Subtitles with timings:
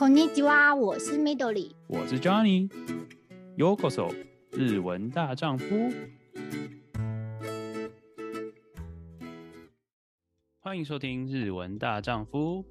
[0.00, 4.14] こんにちは，我是 Midori，我是 Johnny。Yokoso，
[4.52, 5.64] 日文大丈夫。
[10.60, 12.64] 欢迎收听日文大丈夫。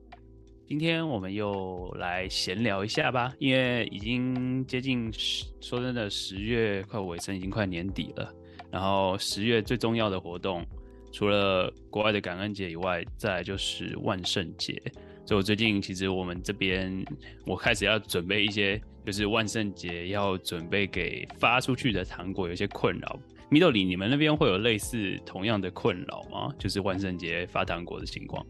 [0.67, 8.34] 今天我们又来闲聊一下吧，因为已经接近十，说真的，十月快尾声，已经快年底了。
[8.71, 10.66] 然后十月最重要的活动，
[11.11, 14.82] 除了国外的感恩节以外，再来就是万圣节。
[15.30, 17.04] 所以我最近其实我们这边，
[17.46, 23.16] 我开始要准备一些，就是万圣节要准备给发出去的糖果，有些困扰。
[23.48, 26.52] Midori，你们那边会有类似同样的困扰吗？
[26.58, 28.44] 就是万圣节发糖果的情况。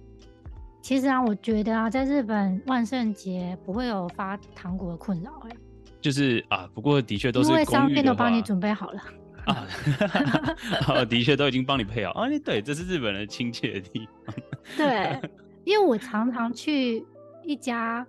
[0.81, 5.57] 其实啊，我觉得啊，在日本万圣节不会有发糖果的困扰，哎，
[6.01, 9.03] 就是啊，不过的确都是因为商店都帮你准备好了。
[10.89, 12.27] 啊，的确都已经帮你配好啊！
[12.43, 14.35] 对，这是日本人亲切的地方。
[14.79, 15.21] 对，
[15.65, 17.05] 因为我常常去
[17.45, 18.07] 一家，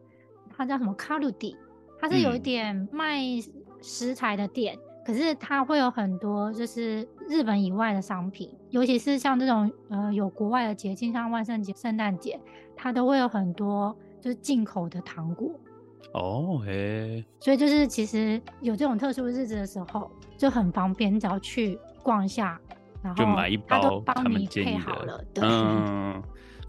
[0.56, 1.56] 它叫什么卡路迪，
[2.00, 3.20] 它是有一点卖
[3.82, 12.40] 食材的店，嗯、可是它会有很多就是日本以外的商品，尤其是像这种呃有国外的节庆，像万圣节、圣诞节，
[12.76, 15.52] 它都会有很多就是进口的糖果。
[16.14, 22.60] 哦嘿，所以就是其实有这种特殊日子的时候就很方便，你只要去逛一下，
[23.02, 25.44] 然后就买一包，他都帮你配好了，对。
[25.48, 26.22] 嗯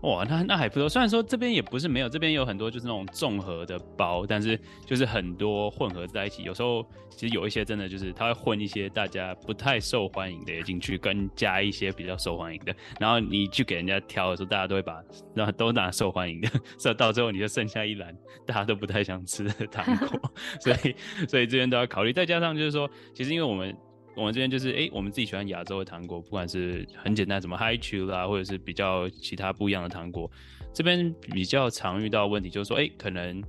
[0.02, 0.88] 哇，那那还不错。
[0.88, 6.42] 虽然说这边也不是没有，这边有很多就是那种综合的包，但是就是很多混合在一起。
[6.42, 12.74] 有时候其实有一些真的就是他会混一些大家不太受欢迎的进去，跟加一些比较受欢迎的。
[12.98, 15.00] 然后你去给人家挑的时候，大家都会把
[15.34, 18.12] 那都拿受欢迎的， 所以到最后你就剩下一篮
[18.44, 20.32] 大家都不太想吃的糖果。
[20.60, 20.96] 所以
[21.28, 22.12] 所以这边都要考虑。
[22.12, 23.72] 再加上就是说，其实因为我们。
[24.14, 30.30] 我们这边就是，哎、我们自己喜欢亚洲的糖果，不管是很简单什么 Hi-Chew 啦，或者是比较其他不一样的糖果，
[30.74, 33.42] 这边比较常遇到问题就是说，哎、可能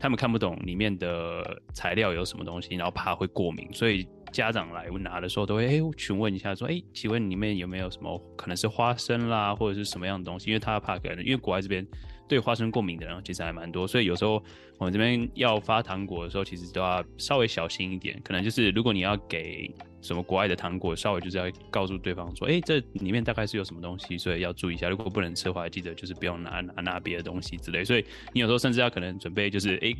[0.00, 10.50] 他们看不懂里面的材料有什么东西，然后怕会过敏，所以家长来拿的时候都会，哎、询问一下说，哎、请问里面有没有什么可能是花生啦，或者是什么样的东西？
[10.50, 11.86] 因为他怕可能，因为国外这边。
[12.28, 14.42] 对花生过敏的人其实还蛮多，所以有时候
[14.78, 18.18] 我们这边要发糖果的时候，其实都要稍微小心一点。
[18.24, 19.70] 可能就是如果你要给
[20.00, 24.88] 什么国外的糖果，稍微就是要告诉对方说，哎，这里面大概是有什么东西，所以要注意一下。
[24.88, 27.84] 如果不能吃的话，记得就是不用拿拿拿别的东西之类。
[27.84, 29.94] 所以你有时候甚至要可能准备就是，哎，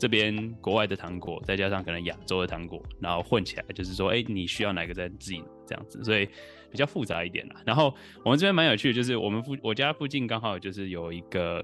[0.00, 6.02] 这边国外的糖果，再加上可能亚洲的糖果，然后混起来，就是说，哎，你需要哪个再自己这样子。
[6.02, 6.28] 所以。
[6.72, 7.92] 比较复杂一点啦，然后
[8.24, 11.60] 我们这边蛮有趣的，就是我们附我家附近刚好就是有一个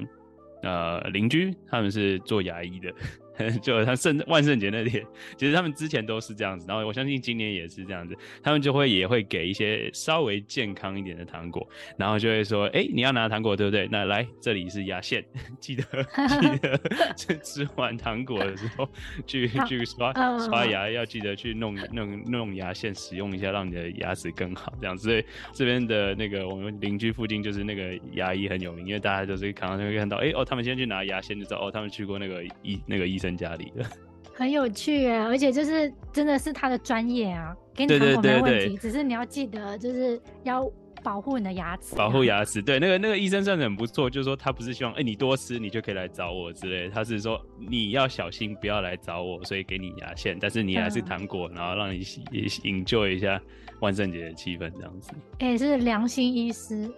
[0.65, 2.93] 呃邻居，他们是做牙医的。
[3.61, 5.05] 就他圣万圣节那天，
[5.37, 13.87] 其实他们之前都是这样子，然后我相信今年也是这样子，他们就会也会给一些稍微健康一点的糖果，然后就会说，哎、欸，你要拿糖果对不对？
[13.91, 15.25] 那来这里是牙线，
[15.61, 15.83] 记得
[16.41, 16.81] 记得
[17.17, 18.89] 吃吃完糖果的时候
[19.27, 25.09] 去 去刷刷牙，要记得去弄弄弄牙线，使用一下，让你的牙齿更好这样子。
[25.09, 33.26] 所以这边的那个我们邻居附近就是那个牙医很有名，因为大家都是常常会看到，哎、欸、哦，他们先去拿牙线就知道哦，他们去过那个医那个医生。
[33.27, 33.85] 增家里的
[34.33, 40.71] 很有趣哎，而且就是真的是他的专业啊，给你糖果没问题，只是你要记得就是要
[41.03, 42.61] 保护你的牙齿，保护牙齿。
[42.61, 53.41] 对，那个那个医生算是很不错，就是说他不是希望哎、欸、你多吃你就可以来找我之类，他是说你要小心不要来找我，所以给你牙线，但是你还是糖果，嗯、然后让你 enjoy 一下。
[53.81, 56.91] 万圣节的气氛这样子，哎、欸，是良心医师，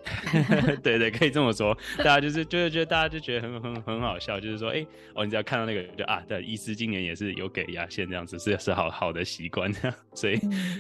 [0.83, 1.77] 对， 对对，可以这么说。
[1.99, 10.39] 大家就是就是觉得大家就觉得很很很好笑，就是说，哎、欸，哦，你只要看到那个就啊，对，医师今年也是有给牙线这样子，是是好好的习惯这样， 所以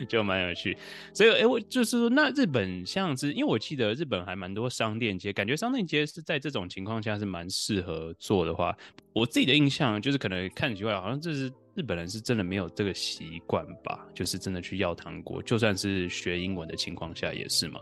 [0.08, 0.76] 就蛮有趣。
[1.12, 8.76] 所以，哎、欸，我就是说，那日本像是，因为我记得日本还蛮多商店街，感觉商店街是在这种情况下是蛮适合做的话，
[9.12, 11.53] 我自己的印象就是可能看起来好像这是。
[11.78, 14.05] 日本人是真的没有这个习惯吧？
[14.12, 17.78] 就是真的去要糖果，就算是学英文的情况下也是吗？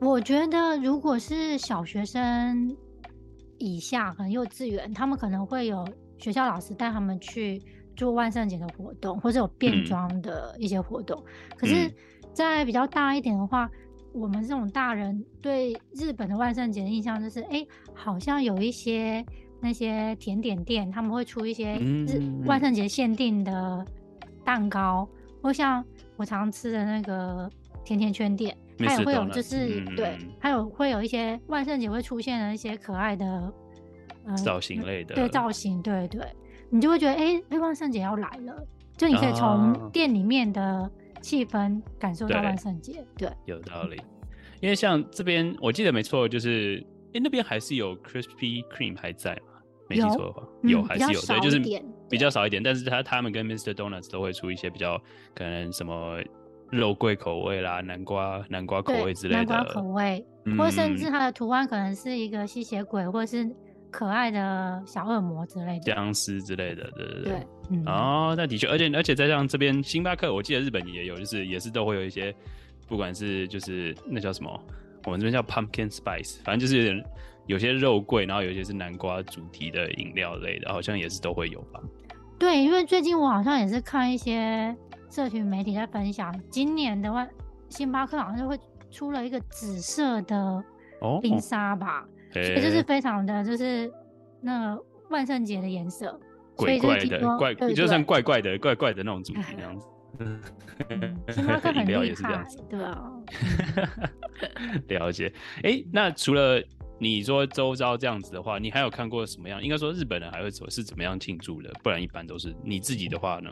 [0.00, 2.76] 我觉得如果是小学生
[3.58, 5.84] 以下，可能幼稚园，他们可能会有
[6.16, 7.60] 学校老师带他们去
[7.96, 11.20] 做万圣节的活动，或者有变装的一些活动。
[11.26, 11.92] 嗯、可是，
[12.32, 13.68] 在比较大一点的话，
[14.12, 19.26] 我们这种大人对日本的万圣节的印象就是，哎、欸，好像有一些。
[19.60, 23.84] 那些甜点店，他们会出一些日万圣节限定的
[24.44, 25.84] 蛋糕，嗯、或像
[26.16, 27.50] 我常吃的那个
[27.84, 33.52] 甜甜圈店，它也会有，就是、嗯、对，还有会有一些万圣节会出现的一些可爱的、
[34.26, 36.24] 呃、造型类的，对造型，对对，
[36.70, 38.64] 你就会觉得哎，万圣节要来了，
[38.96, 40.90] 就你可以从店里面的
[41.20, 43.36] 气氛感受到万圣节，对，对。
[43.46, 44.00] 有道理，
[44.60, 46.84] 因为像这边我记得没错，就是
[47.18, 49.38] 那边还是有 Krispy Kreme 还在。
[49.90, 51.58] 没记错的话，有，嗯、还是有，对，就是
[52.10, 52.62] 比较少一点。
[52.62, 53.72] 但是他他们跟 Mr.
[53.72, 55.00] Donuts 都会出一些比较
[55.34, 56.20] 可能什么
[56.70, 59.54] 肉桂口味啦、南瓜南瓜口味之类的。
[59.54, 63.50] 南瓜口味，嗯、或甚至它的图案可能是一个吸血鬼，或者是
[63.90, 67.32] 可爱的小恶魔之类的，僵尸之类的，对对对。
[67.32, 72.34] 对嗯、哦，那的确，而且而且再像这边星巴克，我记得日本也有，就是也是都会有一些，
[72.86, 74.50] 不管是就是那叫什么，
[75.08, 77.04] 我们这边叫 Pumpkin Spice，反正就是有点。
[77.48, 81.80] 有些肉桂，然后有些是南瓜主题的饮料类的，好像也是都会有吧？
[82.38, 84.76] 对，因为最近我好像也是看一些
[85.08, 87.26] 社群媒体在分享，今年的话，
[87.70, 88.60] 星巴克好像就会
[88.90, 90.62] 出了一个紫色的
[91.22, 93.90] 冰沙吧，哦、所以就是非常的就是
[94.42, 96.20] 那个万圣节的颜色，
[96.54, 99.86] 怪怪的怪，对对就算怪怪的怪怪的那种主题 那样子。
[100.18, 100.40] 嗯，
[101.30, 103.12] 星巴克很厉害，对啊。
[104.88, 105.32] 了解。
[105.58, 106.62] 哎、欸，那除了
[106.98, 109.62] 你说周遭这样子的话，你还有看过什么样？
[109.62, 111.70] 应该说日本人还会怎么是怎么样庆祝的？
[111.82, 113.50] 不然一般都是你自己的话呢？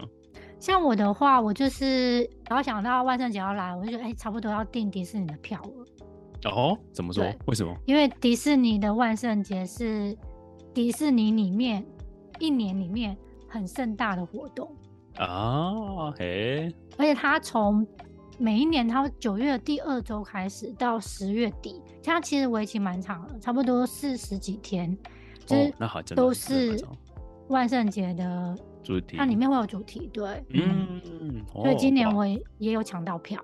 [0.58, 6.50] 像我的话，我就是然后想到万圣节要来，我就觉得哎、欸，差不多要订迪士尼的票了。
[6.50, 7.24] 哦，怎么说？
[7.46, 7.76] 为什么？
[7.84, 10.16] 因为迪士尼的万圣节是
[10.72, 11.84] 迪士尼里面
[12.38, 13.16] 一年里面
[13.48, 14.74] 很盛大的活动
[15.16, 17.86] 啊，嘿，而且他从
[18.38, 24.96] 每一年，它九月的第二周开始到十月底，他其实为期蛮长的，差不多四十几天。
[25.46, 26.84] 就是那好，都是
[27.48, 31.00] 万圣节的主题，它里面会有主题，对，嗯，
[31.52, 33.40] 所以今年我也也有抢到票。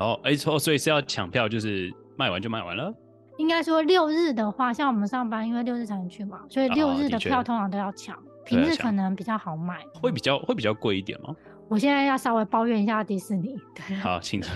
[0.00, 2.92] 哦，哎，错，所以是要抢票，就是卖完就卖完了。
[3.36, 8.18] 应该说六日的话，像我们上班，因为六日才能去嘛，所以六日的票通常都要抢，
[8.48, 9.78] 平日可能比较好买。
[9.94, 11.34] 会比较会比较贵一点吗？
[11.68, 13.54] 我现在要稍微抱怨一下迪士尼。
[13.74, 14.50] 对，好，请说。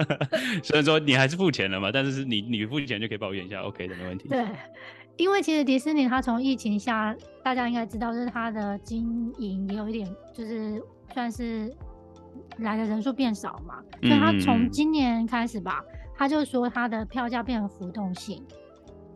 [0.62, 4.28] 虽然说你还是付钱了嘛，但是你你付钱就可以抱怨一下，OK 的，没问题。
[4.28, 4.46] 对，
[5.16, 10.82] 因为其实迪士尼它从疫情下，大家应该知道，就是它的经营也有一点，就是
[11.14, 11.74] 算是
[12.58, 15.82] 来的人数变少嘛，所以它从今年开始吧，
[16.14, 18.44] 他就说它的票价变成浮动性。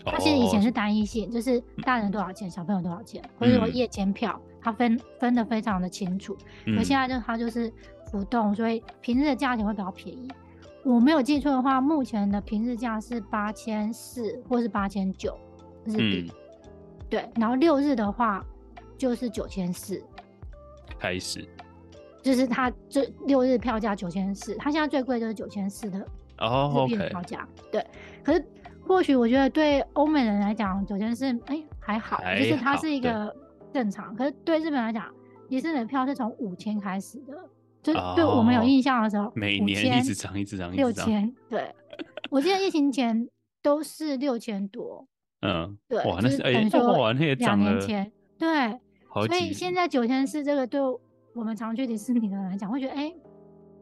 [0.06, 4.41] 它其实以前是单一性，就是大人多少钱，小朋友多少钱，或者说夜间票。
[4.58, 6.37] 它分分的非常的清楚，
[6.76, 7.73] 可现在就它就是
[8.11, 10.29] 浮动，所以平日的价钱会比较便宜。
[10.85, 15.38] 我没有记错的话，目前的平日价是八千四或是八千九
[15.85, 16.32] 日币，
[17.09, 17.29] 对。
[17.37, 18.44] 然后六日的话
[18.99, 20.02] 就是九千四，
[20.99, 21.49] 开始，
[22.20, 26.05] 就是它这六日票价九千四，它现在最贵就是九千四的
[26.38, 27.87] 哦日币的票价，对。
[28.25, 28.44] 可是
[28.87, 33.35] 或许我觉得对欧美人来讲，九千四哎还好，就是它是一个。
[33.73, 35.12] 正常，可是对日本来讲，
[35.50, 37.35] 迪士尼的票是从五千开始的，
[37.83, 41.31] 就对我们有印象的时候，哦、每年一直涨，一直涨，六千。
[41.50, 41.75] 对，
[42.31, 43.29] 我记得疫情前
[43.62, 45.06] 都是六千多。
[45.43, 48.81] 嗯，对，哇，那是哎，哇，那也两年前，对，
[49.27, 50.81] 所以现在九千四这个对
[51.35, 53.12] 我们常去迪士尼的人来讲，会觉得哎，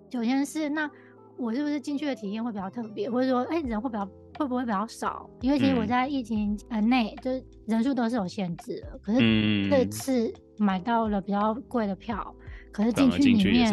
[0.09, 0.91] 九千四，那
[1.37, 4.09] 我是不是进去的体验会比较特别，或者说哎人会比较。
[4.39, 5.29] 会不会比较少？
[5.41, 8.99] 因为其实我在疫情呃内，就是人数都是有限制的。
[9.03, 12.35] 可是这次买到了比较贵的票，
[12.73, 13.73] 可是进去里面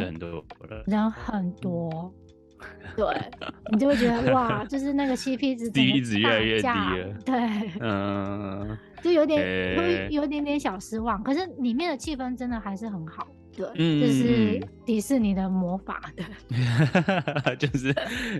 [0.85, 2.13] 人很多，
[2.95, 3.05] 对，
[3.71, 9.39] 你就会觉得哇，就是那个 CP 值一直越来越低了，对，嗯，就有点
[9.77, 11.23] 会有点点小失望。
[11.23, 13.67] 可是里面的气氛真的还是很好，对，
[13.99, 17.93] 就是迪士尼的魔法的， 就是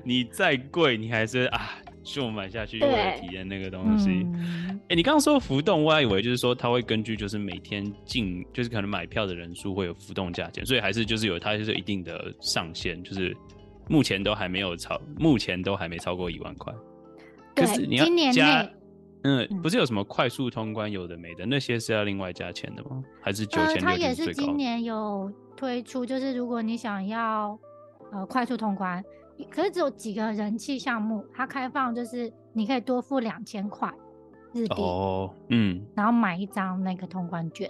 [0.04, 1.70] 你再贵，你还是啊。
[2.04, 4.10] 就买下去，为了体验那个东西。
[4.10, 13.38] 哎、嗯欸，你刚刚说浮动，我还以为就是说它会根据就是每天进，就是可能买票的人数会有浮动价钱，所以还是就是有它就是一定的上限，就是
[13.88, 16.74] 目前都还没有超，目前都还没超过一万块。
[17.54, 18.68] 对，可是你要今年加，
[19.24, 23.04] 嗯，不是有什么快速通关有的没的，那些是要另外加钱的吗？
[23.22, 27.58] 还是九千它也是今年有推出，就是如果你想要
[28.12, 29.04] 呃快速通关。
[29.50, 33.92] 可是只有几个人气项目，它开放就是你可以多付两千块
[34.54, 37.68] 日币哦，嗯，然后买一张那个通关券。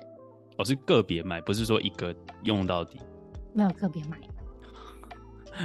[0.58, 3.00] 哦，是个别买，不是说一个用到底。
[3.54, 4.18] 没有个别买。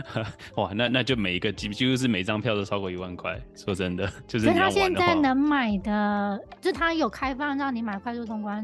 [0.57, 3.41] 哇，那那就每一个几几乎是每张票都超过一万块。
[3.55, 4.47] 说真的，就是。
[4.47, 8.63] 所以他现在能买的，就他有开放让你买快速通关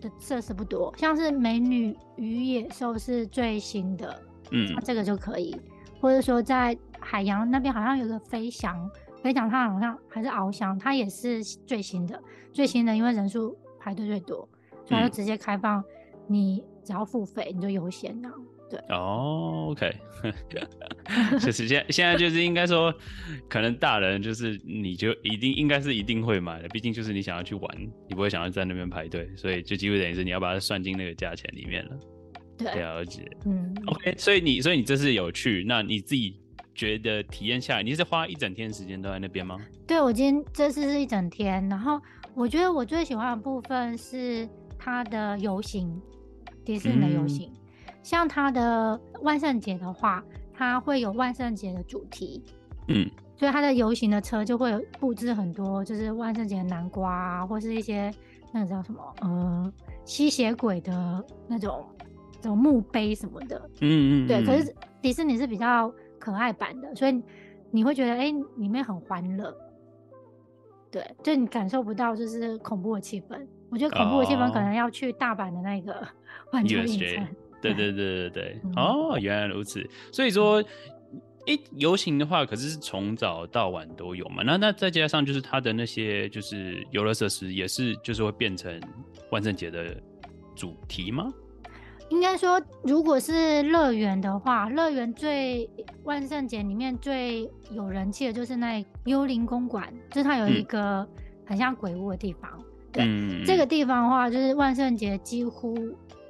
[0.00, 5.54] 的设施不多，像是美女与野兽是最新的，嗯，这个就可以。
[6.00, 8.90] 或者说在海洋那边好像有个飞翔，
[9.22, 12.18] 飞翔它好像还是翱翔，它也是最新的，
[12.52, 14.48] 最新的，因为人数排队最多，
[14.86, 15.84] 所以它就直接开放，
[16.26, 18.30] 你只要付费你就优先的。
[18.70, 19.92] 对，哦，OK，
[21.40, 22.94] 就是现在现在就是应该说，
[23.48, 31.98] 可能大人就是你就一定应该是一定会买的，毕竟就是你想要去玩，你不会想要在那边排队，所以就几乎等于是你要把它算进那个价钱里面了。
[32.56, 33.28] 对，了解。
[33.44, 36.38] 嗯，OK，所以你所以你这次有去，那你自己
[36.74, 39.58] 觉得体验下来，你是花一整天时间都在那边吗？
[39.84, 42.00] 对，我今天这次是一整天，然后
[42.34, 44.48] 我觉得我最喜欢的部分是
[44.78, 46.00] 它的游行，
[46.64, 47.50] 迪士尼的游行。
[47.52, 47.56] 嗯
[48.02, 52.42] 像它的万圣节的话，它会有万圣节的主题，
[52.88, 58.12] 嗯，所以它的游行的车就会有布置很多，就是万圣节的南瓜啊，或是一些
[58.52, 59.72] 那个叫什么，呃，
[60.04, 61.86] 吸血鬼的那种
[62.40, 64.44] 这种墓碑什么的，嗯，嗯嗯，对。
[64.44, 67.22] 可是迪士尼是比较可爱版的，所以
[67.70, 69.54] 你会觉得哎、欸，里面很欢乐，
[70.90, 73.46] 对，就你感受不到就是恐怖的气氛。
[73.70, 76.06] 我觉得恐怖的气氛可能要去大阪的那个
[76.50, 77.28] 环球影城。
[77.60, 79.84] 对对对对对，嗯、哦，原来如此。
[80.12, 80.62] 所以说，
[81.46, 84.42] 哎，游行的话，可是从早到晚都有嘛。
[84.44, 88.80] 那那再加上就是它的那些就是游乐设施，也是就是会变成
[89.30, 89.96] 万圣节的
[90.54, 91.32] 主题吗？
[92.10, 95.68] 应该说，如果是乐园的话，乐园最
[96.02, 101.06] 万圣节里面最有人气的就是那幽灵公馆，就是它有一个
[101.46, 102.50] 很像鬼屋的地方。
[102.58, 105.76] 嗯、对，嗯、这个地方的话，就是万圣节几乎。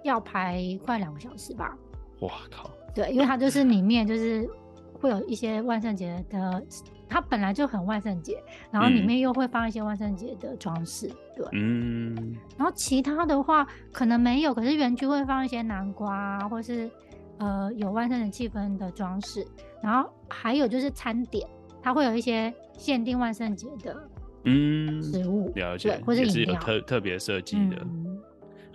[0.04, 1.76] 要排快两个小时吧？
[2.20, 2.70] 哇靠！
[2.94, 4.48] 对，因为它就是里面就是
[4.92, 6.62] 会有一些万圣节的，
[7.08, 12.36] 它本来就很万圣节，然后里面又会放一些万圣节的装饰，对，嗯。
[12.58, 16.90] 然后其他的话可能没有，可是园区会放一些南瓜啊，或是
[17.38, 19.46] 呃有万圣节气氛的装饰，
[19.82, 21.48] 然后还有就是餐点，
[21.82, 24.08] 它会有一些限定万圣节的
[24.44, 28.18] 嗯食物，了解，或者是有特特别设计的、嗯、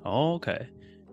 [0.04, 0.68] ，OK。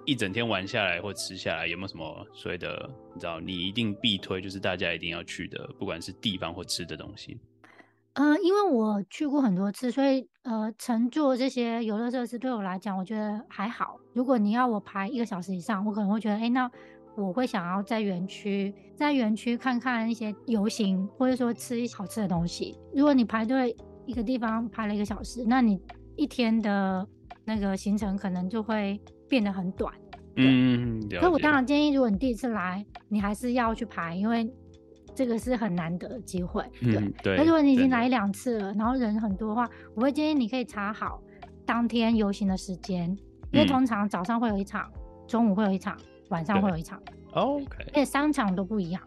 [0.04, 2.90] 一整天玩下来或吃下来，有没有什么所谓的？
[3.14, 7.38] 你知道，你一定必推，就是大家一定要去的，不管是地方或吃的东西。
[8.14, 13.98] 呃，因为我去过很多次，所以呃，乘坐这些游乐设施对我来讲，我觉得还好。
[14.12, 16.70] 如果你要我排一个小时以上，我可能会觉得，哎、那
[17.14, 22.76] 我会想要在园区，在园区看看一些游行，或者说吃一些好吃的东西。
[22.94, 25.80] 如果你排队一个地方排了一个小时，那你
[26.16, 27.06] 一天的
[27.44, 29.00] 那个行程可能就会。
[29.32, 29.90] 变得很短，
[30.36, 34.46] 嗯，所以我当然建议，如果你第一次来，你还是要去排，因为
[35.14, 36.96] 这个是很难得的机会，对。
[36.96, 37.36] 嗯、对。
[37.38, 41.22] 那如果你已经来一两次了，然后人很多的话，我会建议你可以查好
[41.64, 43.08] 当天游行的时间，
[43.52, 44.92] 因为通常早上会有一场，
[45.26, 45.96] 中午会有一场，
[46.28, 47.00] 晚上会有一场。
[47.32, 47.84] OK。
[47.86, 49.00] 而且商场都不一样。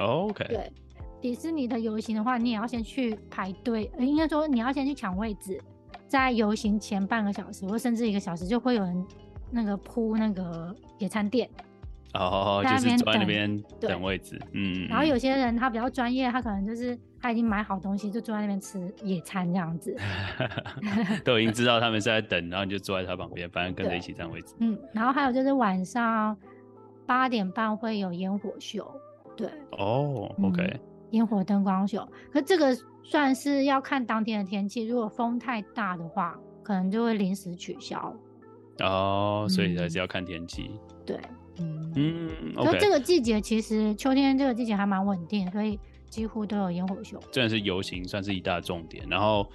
[0.00, 0.44] OK。
[0.48, 0.70] 对，
[1.18, 5.58] 迪士尼的游行的话，你也要先去排队，应该说你要先去抢位置，
[6.06, 9.06] 在游行前半个小时或甚至一个小时就会有人。
[9.52, 11.48] 那个铺那个野餐垫，
[12.14, 14.88] 哦，就是坐在那边等位置，嗯。
[14.88, 19.94] 然后有些人他比较专业，他可能就是他已经买好东西，就坐在那边吃野餐这样子。
[21.22, 24.54] 都已经知道他们是在等，然后你就坐在他旁边，反正跟着一起占位置。
[24.60, 26.36] 嗯，然后还有就是晚上
[27.06, 28.90] 八点半会有烟火秀，
[29.36, 29.48] 对。
[29.72, 30.80] 哦，OK。
[31.10, 38.16] 烟火灯光秀，可这个算是要看当天的天气，如果风太大的话，可能就会临时取消。
[38.80, 40.78] 哦，所以还是要看天气、嗯。
[41.06, 41.20] 对，
[41.58, 42.54] 嗯嗯。
[42.54, 47.20] 所以这个季节其实秋天这个季节还蛮稳定，所以几乎都有烟火秀。
[47.30, 49.46] 真的是游行算是一大重点，然后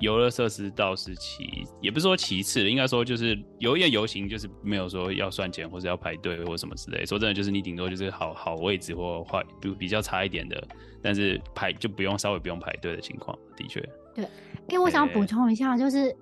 [0.00, 7.06] 游乐设施倒是其，也不是说其次，应该说就是游业游行就是没有说要算钱或者要排队或什么之类。
[7.06, 10.62] 说真的，就是你顶多就是好好位置或坏比比较差一点的，
[11.00, 13.80] 但是排就不用稍微不用排队的情况，的确。
[14.14, 14.26] 对，
[14.68, 16.14] 因为我想补充一下，就是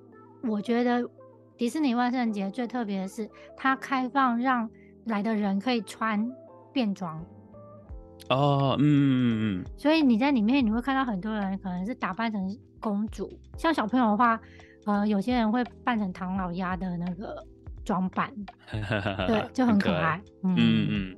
[0.43, 1.03] 我觉得。
[1.61, 4.67] 迪士尼万圣节最特别的是，它开放让
[5.05, 6.27] 来的人可以穿
[6.73, 7.23] 便装。
[8.31, 9.65] 哦，嗯嗯嗯。
[9.77, 14.41] 所以你在里面你会看到很多人可能是打扮成公主，像小朋友的话，
[14.87, 17.45] 呃，有些人会扮成唐老鸭的那个
[17.85, 18.33] 装扮，
[19.29, 20.19] 对，就很可爱。
[20.43, 21.17] 嗯嗯嗯。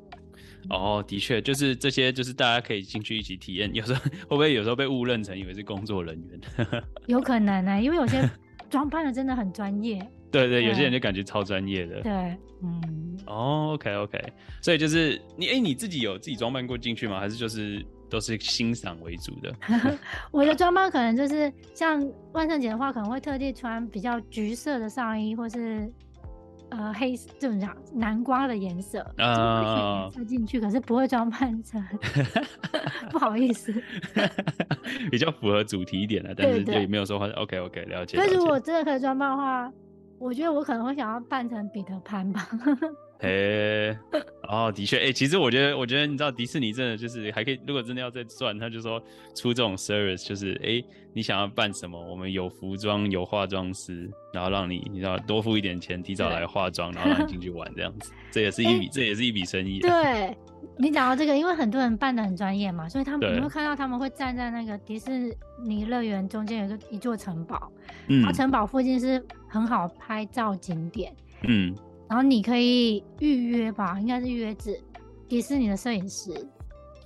[0.71, 3.73] 哦，的确，就是这些，就是大家可以进去一起体验。
[3.73, 6.41] 有时候 会不会有时候被误认成以为是工作人员？
[7.07, 8.29] 有可能呢、欸，因为有些
[8.69, 10.05] 装扮的真的很专业。
[10.33, 12.01] 对对，有些人就感觉超专业的。
[12.01, 12.13] 对，
[12.63, 12.81] 嗯。
[13.27, 14.19] 哦，OK OK，
[14.61, 17.21] 所以就是你哎，你自己有自己装扮过进去吗？
[17.21, 19.55] 还是就是都是欣赏为主的？
[20.33, 25.89] 我的装扮可能就是像万圣节的话，可能会特地穿比较橘色的上衣，或是
[26.71, 31.81] 呃黑这种讲南瓜的颜色啊，穿进去，可是不会装扮成，
[33.13, 33.73] 不好意思，
[35.13, 37.29] 比较符合主题一点的，但是也没有说话。
[37.37, 38.17] OK OK，了解。
[38.19, 39.73] 但是我真的可以装扮的话。
[40.23, 42.49] 我觉得我可能会想要扮成彼得潘吧。
[43.23, 43.97] 哎，
[44.49, 49.01] 哦，的确，哎、欸，其实我觉得，我觉得你知道迪士尼真的就是还可以，如果真的要再赚，他就说
[49.33, 59.79] 出这种 service，就是哎、欸，你想要办什么，我们有服装，有化妆师，然后让你你知道多付一点钱，提早来化妆，然后让你进去玩这样子，这也是一笔、欸，这也是一笔生意。
[59.79, 60.37] 对，
[60.77, 65.33] 你讲到这个，因为很多人办的很专业嘛，所以他们你会看到他们会站在那个迪士
[65.65, 67.71] 尼乐园中间有个一座城堡，
[68.09, 71.73] 嗯，然后城堡附近是很好拍照景点，嗯。
[72.13, 74.79] 然后你可以预约吧，应该是预约制，
[75.27, 76.31] 迪士尼的摄影师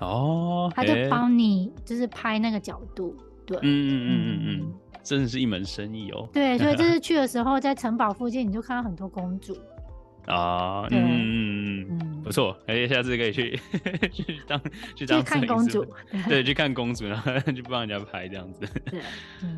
[0.00, 6.28] 哦，他就帮你就是拍那个角度，对，嗯嗯嗯嗯嗯，真的是一门生意哦。
[6.32, 9.56] 对，所以就是 去的时候在城堡附近，你就看到很多公主
[10.26, 13.56] 啊，嗯嗯嗯，不错，哎，下次可以去
[14.10, 14.60] 去当
[14.96, 15.86] 去当看公主，
[16.28, 19.00] 对，去看公主，然后 去帮人家拍这样子，对，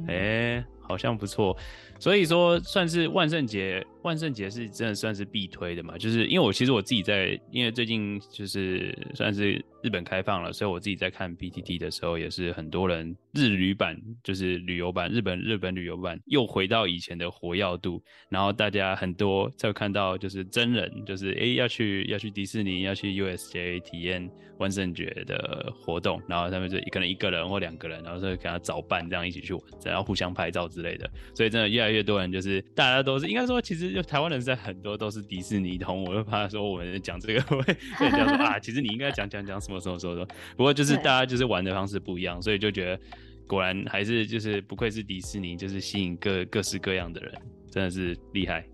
[0.09, 1.57] 哎，好像不错。
[2.01, 5.99] 所以说，算是万圣节，万圣节是真的算是必推的嘛？
[5.99, 31.89] 就是因为我其实我自己在，因为最近就是算是日本开放了，所以我自己在看 PTT 的时候，也是很多人日旅版，就是旅游版，日本日本旅游版又回到以前的活跃度，然后大家很多在看到就是真人，就是哎、要去要去迪士尼，要去 USJ 体验万圣节的活动，然后他们就可能一个人或两个人，然后就给他找伴这样一起去玩，然后互相拍照之类的，所以真的越来。
[31.89, 37.61] 越多人就是大家都是应该说，其实就台湾人在很多都是迪士尼通，我就怕说我们讲这个会
[37.99, 40.27] 被人家说啊，其实你应该讲讲讲什么什么什么什么。
[40.57, 43.01] 不过就是大家就是玩的方式不一样，所以就觉得
[43.49, 47.35] 果然还是就是不愧是迪士尼，就是吸引各各式各样的人，
[47.69, 48.65] 真的是厉害。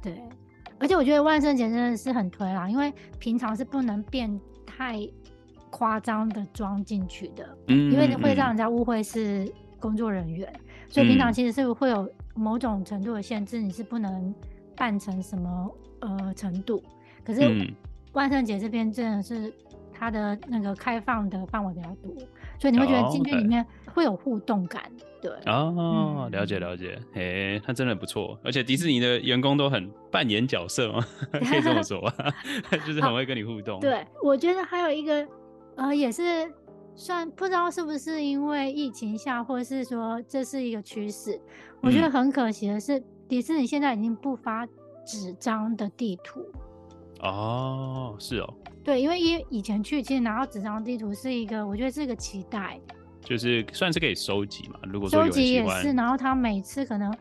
[0.00, 0.14] 对，
[0.78, 5.00] 而且我觉得万圣节真的是很推啦，因为平常是不能变太
[5.70, 10.52] 夸张的装进去的，嗯，因为会让人家误会是工作人员，
[10.88, 12.10] 所以平常其实是会有。
[12.38, 14.34] 某种程度的限制，你是不能
[14.76, 16.82] 办成什么呃程度。
[17.24, 17.40] 可是
[18.12, 19.50] 万圣节这边真的是
[19.90, 22.12] 它的那个开放的范围比较多，
[22.60, 23.64] 所以你会觉得进去里面
[23.94, 24.82] 会有互动感。
[25.22, 28.38] 对哦，嗯、了解了解，哎，它真的不错。
[28.44, 31.02] 而且迪士尼的员工都很扮演角色嘛，
[31.32, 32.12] 可以这么说吧，
[32.86, 33.80] 就是很会跟你互动。
[33.80, 35.26] 对，我觉得还有一个
[35.76, 36.52] 呃，也是
[36.96, 41.38] 算不知道是不是因为疫情下，或者是说这是一个趋势。
[41.82, 44.66] 我觉得很可惜的是，嗯、迪士尼现在已经不发
[45.04, 46.40] 纸张的地图。
[47.20, 48.54] 哦，是哦。
[48.82, 52.80] 对，因为以以前去，其实拿到纸张地图是一个，我觉得是一个期待。
[53.20, 55.92] 就是算是可以收集嘛，如果收集也是。
[55.92, 57.12] 然后他每次可能，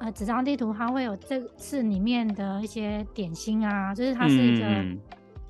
[0.00, 4.64] 呃，纸张地图它会有这次里面的一些点心啊，就是它是一个，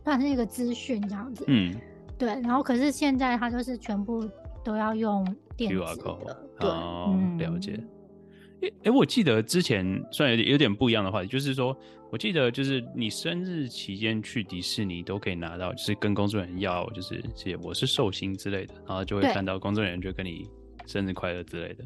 [0.04, 1.44] 算、嗯、是一个资讯这样子。
[1.46, 1.74] 嗯。
[2.20, 4.28] 对，然后可是现在它就是全部
[4.62, 5.24] 都要用
[5.56, 6.46] 电子的。
[6.58, 7.72] 对，哦嗯、了解。
[8.60, 11.74] 哎、欸欸、我记得之前虽然有点有点不一样的话题，就是说，
[12.10, 20.46] 我记得就是你生日期间去迪士尼都可以拿到，就是跟工作人员要，就是写我是寿星之类的，然后就会看到工作人员就跟你
[20.84, 21.84] 生日快乐之类的。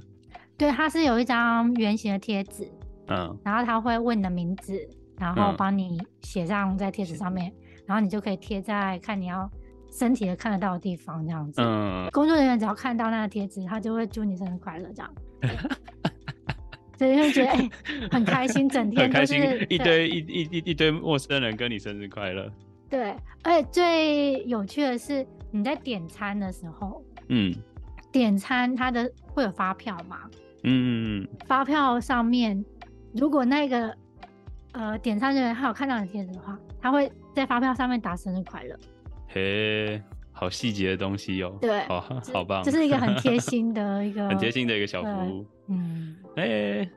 [0.59, 2.69] 对，它是有一张圆形的贴纸，
[3.07, 4.77] 嗯，然后他会问你的名字，
[5.17, 9.49] 然后帮你写上在贴纸上面，嗯，然后你就可以贴在看你要
[9.97, 11.63] 身体的看得到的地方这样子。
[11.63, 15.15] 嗯，工作人员只要看到那个贴纸，他就会祝你生日快乐这样。
[16.99, 17.71] 所以就觉得哎、欸，
[18.11, 22.51] 很开心，整天都是一堆一一一一堆陌生人跟你生日快乐。
[22.89, 27.55] 对，而且最有趣的是你在点餐的时候，嗯，
[28.13, 30.19] 点餐它的会有发票嘛？
[30.63, 31.29] 嗯嗯嗯。
[31.47, 32.65] 发票上面
[33.13, 33.97] 如果那个
[34.73, 38.79] 呃点餐人员他有看到你贴纸的话，他会在发票上面打生日快乐。
[39.35, 41.59] 嘿，好细节的东西哟、喔。
[41.61, 42.01] 对，好，
[42.33, 42.63] 好棒。
[42.63, 45.45] 这是一个很贴心的 一个很贴心的一个小服务。
[45.69, 46.91] 嗯，哎、欸，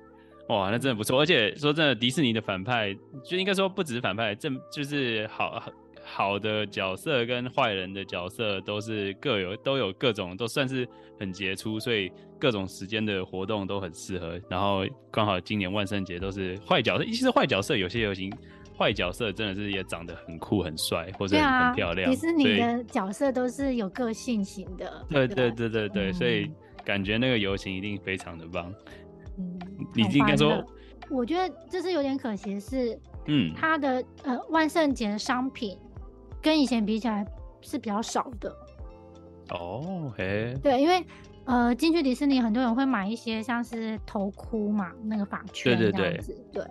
[0.49, 1.19] 哇，那真的不错。
[1.19, 2.95] 而且说真的，迪士尼的反派
[3.25, 5.63] 就应该说不只是反派，正就是好
[6.03, 10.87] 好的角色跟坏人的角色都是各有都有各种都算是
[11.19, 14.39] 很杰出，所以各种时间的活动都很适合。
[14.47, 18.31] 然后刚好今年万圣节都是坏角色，其实坏角色有些游行，
[18.77, 22.11] 坏角色真的是也长得很酷很帅或者很漂亮。
[22.11, 26.51] 迪士尼的角色都是有个性型的，对对对对对，嗯、所以。
[26.85, 28.73] 感觉那个游行一定非常的棒。
[29.37, 29.59] 嗯，
[29.93, 30.63] 你应该说，
[31.09, 35.77] 我觉得这是有点可惜的是，嗯，它的呃万圣节的商品
[36.41, 37.27] 跟以前比起来
[37.59, 38.55] 是比较少的。
[39.49, 41.05] 哦，嘿，对，因为
[41.43, 46.65] 呃进去迪士尼，很多人会买一些像是头箍嘛，那个发圈这样子，对对对，对，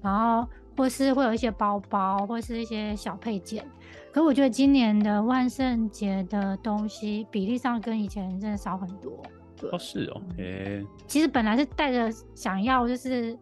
[0.00, 3.66] 然后或是会有一些包包，或是一些小配件。
[4.12, 9.22] 可我觉得今年的万圣节的东西比例上跟以前真的少很多。
[9.72, 13.36] 哦，是哦，哎、欸，其实本来是带着想要就是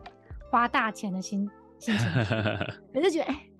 [0.50, 2.08] 花大钱的心心情，
[2.92, 3.50] 可是觉得哎、欸，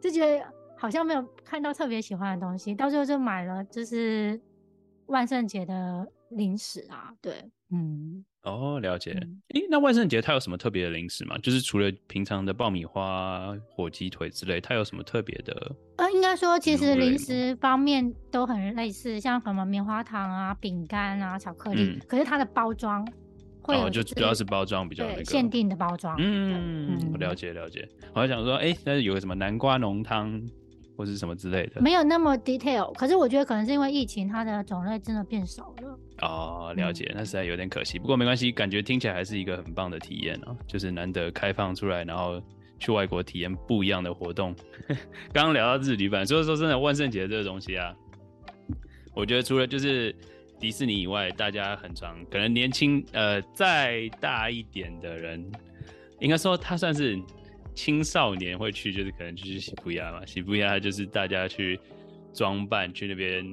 [0.00, 0.44] 就觉得
[0.76, 4.40] 好像没有看到特别喜欢的东西，到最后就买了就是
[5.06, 7.34] 万圣节的零食啊，对，
[7.70, 8.24] 嗯。
[8.42, 9.12] 哦，了解。
[9.12, 11.38] 诶、嗯欸，那万圣节它有什么特别的零食吗？
[11.38, 15.76] 就是除了平常的爆米花、火鸡腿之类，它有什么特别的？
[15.98, 23.06] 呃，应该说其实零食方面都很类似，像什么棉花糖啊、饼干啊、巧克力，嗯、可是它的包装
[23.68, 26.16] 哦，就主要是包装比较那个限定的包装。
[26.18, 27.88] 嗯，我了解了解。
[28.12, 30.42] 我还想说，哎、欸，那有个什么南瓜浓汤？
[30.96, 32.92] 或是什么之类的，没有那么 detail。
[32.94, 35.98] 可是我觉得可能是因为疫情，它的种类真的变少了。
[36.20, 37.98] 哦，了解，那实在有点可惜。
[37.98, 42.40] 不过没关系，感觉听起来还是一个很棒的体验啊，就是难得开放出来，然后
[42.78, 44.54] 去外国体验不一样的活动。
[45.32, 47.94] 刚刚聊到日旅版，所以说真的万圣节这个东西啊，
[49.14, 50.14] 我觉得除了就是
[50.60, 55.50] 迪士尼以外，大家很常可能年轻呃再大一点的人，
[56.20, 57.18] 应该说他算是。
[57.74, 61.78] 青少年会去，就是可能就是喜布亚嘛，喜布亚就是大家去
[62.32, 63.44] 装扮去那边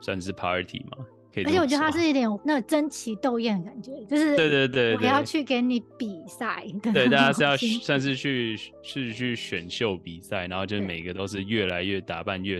[0.00, 1.44] 算是 party 嘛，可以。
[1.44, 6.64] 而且我觉得它是一点那个争奇斗艳的感觉，就是对对对，我要去给你比赛。
[6.92, 12.58] 对，大家是要算是去是去选秀比赛，然后就是每个都是越来越打扮越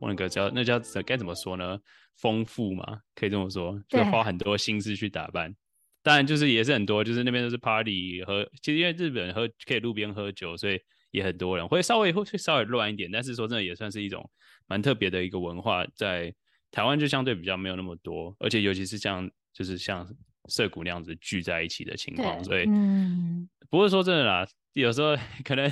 [0.00, 1.78] 那个叫那叫该怎么说呢？
[2.16, 5.54] 丰富嘛，可以这么说，就花很多心思去打扮。
[6.02, 13.10] 当然，就是也是很多，就是那边都是 party 和，其实因为日本喝可以路边喝酒，所以也很多人会稍微会稍微乱一点。
[13.10, 14.28] 但是说真的，也算是一种
[14.66, 16.34] 蛮特别的一个文化，在
[16.70, 20.08] 台湾就相对比较没有那么多，而且尤其是像就是像
[20.50, 24.46] 涩谷那样子聚在一起的情况，所以嗯，不过说真的啦。
[24.74, 25.68] 有时候 可能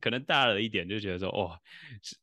[0.00, 1.52] 可能大了一点，就觉得说哦，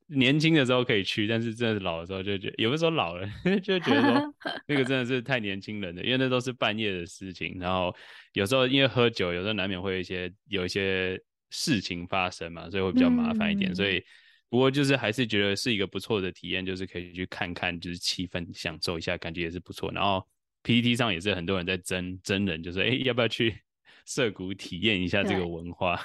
[0.07, 3.29] 年轻的时候可以去，但是真的是老的时候就觉得，有的时候老了
[3.61, 4.35] 就觉得说
[4.67, 7.57] 那个真的是太年轻人了，因为那都是半夜的事情。
[7.59, 7.95] 然后
[8.33, 11.15] 有时候因为喝酒，有时候难免会有一些有一些
[11.51, 13.71] 事情发生嘛，所以会比较麻烦一点。
[13.71, 14.03] 嗯、所以
[14.49, 19.91] 不过就是还是觉得是一个不错的体验，就是可以去看看，就是气氛享受一下，感觉也是不错。
[19.91, 20.27] 然后
[20.65, 23.55] PTT 上也是很多人在争真人，就是哎要不要去？
[24.07, 25.99] 涩谷体验一下这个文化，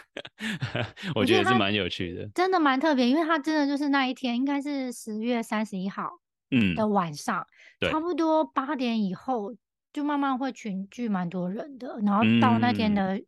[1.14, 6.10] 我觉得是蛮有趣的，真的蛮特别，因为它真的就是那一天，应该是十月三十一号，
[6.50, 6.74] 嗯。
[6.74, 7.46] 的晚上，
[7.80, 9.54] 嗯、差不多八点以后
[9.92, 13.22] 就慢慢会群聚蛮多人的，然后到那天的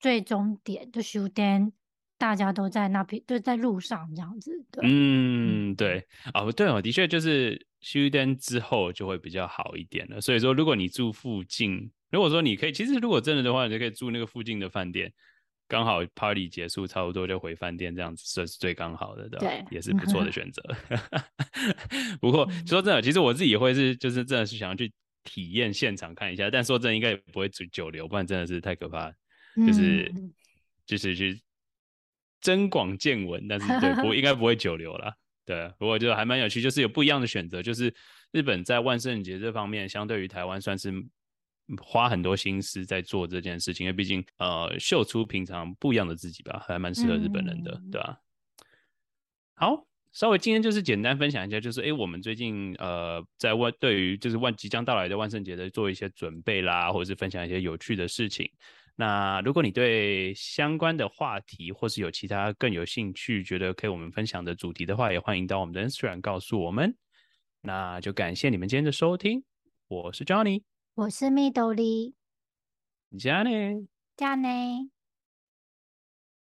[0.00, 1.72] 最终点就终点，
[2.18, 4.50] 大家都在那边，就在路上这样子。
[4.72, 10.20] 对，嗯，对，哦，对哦，的确就是终点之后就会比较好一点了。
[10.20, 11.90] 所以说，如果你住附近。
[12.08, 15.12] 如果说你可以，其实如果真的的话，你就可以住那个附近的饭店，
[15.66, 19.46] 刚好 party 结束差不多就回饭店，这样子算是最刚好的，对吧？
[19.46, 20.62] 对，也是不错的选择。
[22.20, 24.90] 不过说真的，其实我自己也会是，就是真的是想要去
[25.24, 29.12] 体验现场看一下，但说真的，应该也不会久留，不然真的是太可怕。
[29.66, 30.14] 就是
[30.86, 31.40] 就是去
[32.40, 35.12] 增广见闻，但是对，不应该不会久留了。
[35.46, 37.62] 对，不过就还蛮有趣，就是有不一样的选择。
[37.62, 37.94] 就是
[38.32, 40.92] 日本在万圣节这方面，相对于台湾算是。
[41.82, 49.66] 花很多心思在做这件事情，因为毕竟呃，秀出平常不一样的自己吧，还蛮适合日本人的，嗯、对吧、啊？
[49.66, 58.48] 好，稍微今天就是简单分享一下，就是哎、欸，我们最近呃，在万对于就是万即将到来的万圣节的做一些准备啦，或者是分享一些有趣的事情。
[58.98, 66.96] 那如果你对相关的话题，或是有其他更有兴趣，觉得可以我们分享的主题的话，也欢迎到我们的 Instagram 告诉我们。
[67.60, 69.44] 那就感谢你们今天的收听，
[69.88, 70.62] 我是 Johnny。
[70.94, 72.14] 我是蜜豆莉，
[73.18, 73.50] 加呢，
[74.16, 74.48] 加呢。